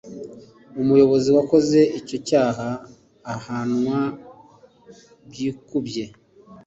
umuyobozi 0.81 1.29
wakoze 1.37 1.79
icyo 1.99 2.17
cyaha 2.27 2.67
ahanwa 3.33 3.97
byikubye 5.29 6.03